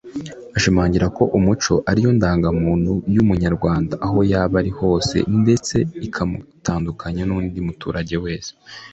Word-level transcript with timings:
Ashimangira 0.57 1.05
ko 1.17 1.23
umuco 1.37 1.73
ari 1.89 1.99
yo 2.05 2.11
ndangamuntu 2.17 2.91
y’Umunyarwanda 3.15 3.93
aho 4.05 4.19
yaba 4.31 4.55
ari 4.61 4.71
hose 4.79 5.15
ndetse 5.41 5.75
ikamutandukanya 6.07 7.23
n’undi 7.25 7.57
muturage 7.67 8.15
wese 8.23 8.51